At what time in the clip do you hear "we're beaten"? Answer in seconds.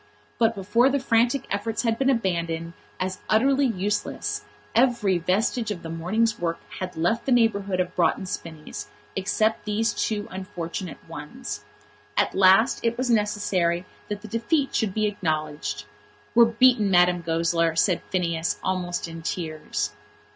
16.33-16.89